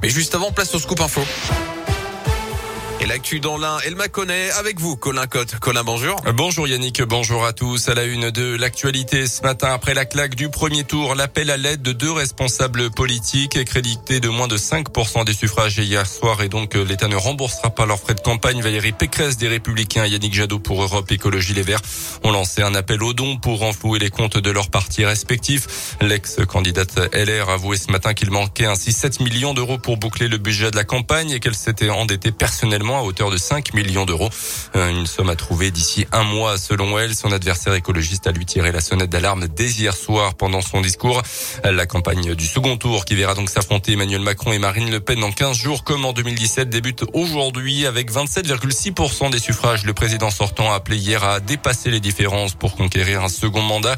[0.00, 1.22] Mais juste avant, place au scoop info.
[3.00, 5.56] Et l'actu dans l'un, elle m'a connaît avec vous, Colin Cotte.
[5.60, 6.20] Colin, bonjour.
[6.34, 7.88] Bonjour Yannick, bonjour à tous.
[7.88, 11.56] À la une de l'actualité ce matin, après la claque du premier tour, l'appel à
[11.56, 16.48] l'aide de deux responsables politiques crédités de moins de 5% des suffrages hier soir et
[16.48, 18.60] donc euh, l'État ne remboursera pas leurs frais de campagne.
[18.62, 21.82] Valérie Pécresse des Républicains et Yannick Jadot pour Europe Écologie Les Verts
[22.24, 25.96] ont lancé un appel aux dons pour renflouer les comptes de leurs partis respectifs.
[26.00, 30.38] L'ex-candidate LR a avoué ce matin qu'il manquait ainsi 7 millions d'euros pour boucler le
[30.38, 34.30] budget de la campagne et qu'elle s'était endettée personnellement à hauteur de 5 millions d'euros.
[34.76, 37.14] Euh, une somme à trouver d'ici un mois selon elle.
[37.14, 41.22] Son adversaire écologiste a lui tiré la sonnette d'alarme dès hier soir pendant son discours.
[41.64, 45.20] La campagne du second tour qui verra donc s'affronter Emmanuel Macron et Marine Le Pen
[45.20, 49.84] dans 15 jours comme en 2017 débute aujourd'hui avec 27,6% des suffrages.
[49.84, 53.96] Le président sortant a appelé hier à dépasser les différences pour conquérir un second mandat.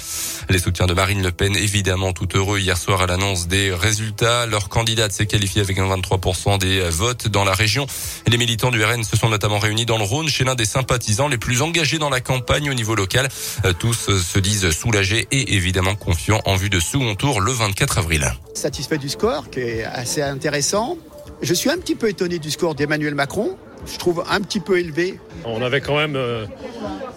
[0.49, 4.47] Les soutiens de Marine Le Pen évidemment tout heureux hier soir à l'annonce des résultats.
[4.47, 7.87] Leur candidate s'est qualifiée avec un 23% des votes dans la région.
[8.27, 11.29] Les militants du RN se sont notamment réunis dans le Rhône chez l'un des sympathisants
[11.29, 13.29] les plus engagés dans la campagne au niveau local.
[13.65, 17.53] Euh, tous euh, se disent soulagés et évidemment confiants en vue de second tour le
[17.53, 18.33] 24 avril.
[18.55, 20.97] Satisfait du score qui est assez intéressant.
[21.43, 23.57] Je suis un petit peu étonné du score d'Emmanuel Macron.
[23.87, 25.19] Je trouve un petit peu élevé.
[25.45, 26.45] On avait quand même euh,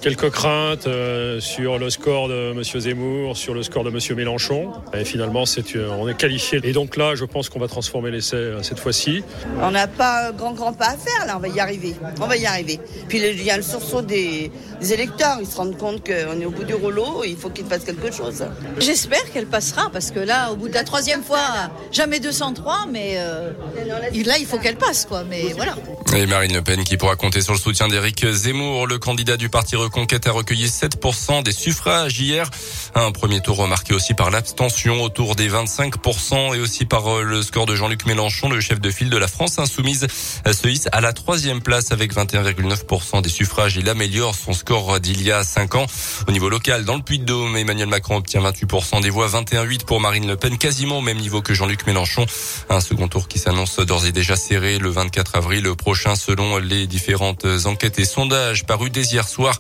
[0.01, 2.63] quelques craintes euh, sur le score de M.
[2.63, 3.99] Zemmour, sur le score de M.
[4.15, 4.71] Mélenchon.
[4.93, 5.43] Et finalement,
[5.75, 6.59] euh, on est qualifié.
[6.63, 9.23] Et donc là, je pense qu'on va transformer l'essai cette fois-ci.
[9.61, 11.95] On n'a pas grand grand pas à faire là, on va y arriver.
[12.21, 12.79] On va y arriver.
[13.09, 15.37] Puis il y a le sursaut des, des électeurs.
[15.41, 18.11] Ils se rendent compte qu'on est au bout du rouleau, il faut qu'ils fassent quelque
[18.11, 18.45] chose.
[18.79, 23.15] J'espère qu'elle passera parce que là, au bout de la troisième fois, jamais 203, mais
[23.15, 25.23] là, il faut qu'elle passe quoi.
[25.29, 25.75] Mais voilà.
[26.15, 29.49] Et Marine Le Pen qui pourra compter sur le soutien d'Éric Zemmour, le candidat du
[29.49, 32.47] parti Reconquête a recueilli 7% des suffrages hier.
[32.93, 37.41] Un premier tour remarqué aussi par l'abstention autour des 25% et aussi par euh, le
[37.41, 40.05] score de Jean-Luc Mélenchon, le chef de file de la France insoumise,
[40.45, 43.75] se hisse à la troisième place avec 21,9% des suffrages.
[43.75, 45.87] Il améliore son score d'il y a 5 ans.
[46.27, 50.27] Au niveau local, dans le Puy-de-Dôme, Emmanuel Macron obtient 28% des voix, 21,8 pour Marine
[50.27, 52.27] Le Pen, quasiment au même niveau que Jean-Luc Mélenchon.
[52.69, 56.87] Un second tour qui s'annonce d'ores et déjà serré le 24 avril prochain selon les
[56.87, 59.57] différentes enquêtes et sondages parus dès hier soir.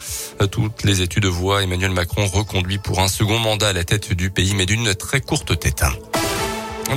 [0.51, 4.29] Toutes les études voient Emmanuel Macron reconduit pour un second mandat à la tête du
[4.29, 5.83] pays, mais d'une très courte tête.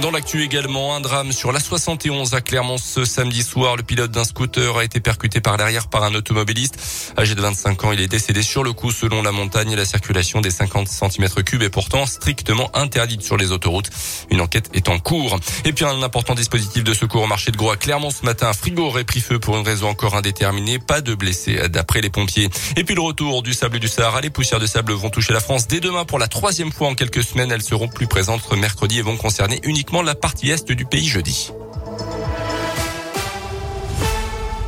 [0.00, 3.76] Dans l'actu également, un drame sur la 71 à Clermont ce samedi soir.
[3.76, 6.76] Le pilote d'un scooter a été percuté par l'arrière par un automobiliste.
[7.16, 9.74] Âgé de 25 ans, il est décédé sur le coup selon la montagne.
[9.74, 13.88] La circulation des 50 cm3 est pourtant strictement interdite sur les autoroutes.
[14.30, 15.40] Une enquête est en cours.
[15.64, 18.48] Et puis un important dispositif de secours au marché de Gros à Clermont ce matin.
[18.48, 20.78] Un frigo aurait pris feu pour une raison encore indéterminée.
[20.78, 22.50] Pas de blessés d'après les pompiers.
[22.76, 24.20] Et puis le retour du sable du Sahara.
[24.20, 26.94] Les poussières de sable vont toucher la France dès demain pour la troisième fois en
[26.94, 27.50] quelques semaines.
[27.50, 29.60] Elles seront plus présentes mercredi et vont concerner
[30.02, 31.50] la partie est du pays jeudi.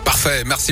[0.04, 0.66] Parfait, merci.